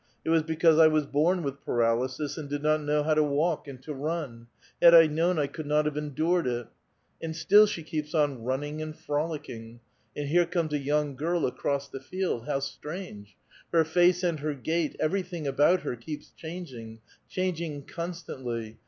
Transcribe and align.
It 0.25 0.31
was 0.31 0.41
because 0.41 0.79
I 0.79 0.87
was 0.87 1.05
born 1.05 1.43
with 1.43 1.61
paralysis 1.63 2.35
and 2.35 2.49
did 2.49 2.63
not 2.63 2.81
know 2.81 3.03
how 3.03 3.13
to 3.13 3.21
walk 3.21 3.67
and 3.67 3.79
to 3.83 3.93
run! 3.93 4.47
Had 4.81 4.95
I 4.95 5.05
known, 5.05 5.37
I 5.37 5.45
could 5.45 5.67
not 5.67 5.85
have 5.85 5.95
endured 5.95 6.47
it." 6.47 6.65
And 7.21 7.35
still 7.35 7.67
she 7.67 7.83
keeps 7.83 8.15
on 8.15 8.41
running 8.43 8.81
and 8.81 8.97
frolicking. 8.97 9.79
And 10.15 10.27
here 10.29 10.47
comes 10.47 10.73
a 10.73 10.79
young 10.79 11.15
girl 11.15 11.45
across 11.45 11.87
tlie 11.87 12.01
field. 12.01 12.47
How 12.47 12.61
strange! 12.61 13.35
her 13.71 13.85
face 13.85 14.23
and 14.23 14.39
her 14.39 14.55
gait, 14.55 14.95
everything 14.99 15.45
about 15.45 15.81
her, 15.81 15.95
keeps 15.95 16.33
cliangiiig, 16.41 16.97
chang 17.29 17.57
ing 17.57 17.83
constantly. 17.83 18.79